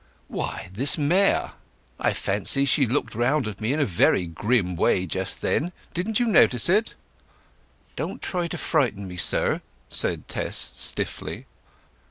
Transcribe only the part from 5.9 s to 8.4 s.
Didn't you notice it?" "Don't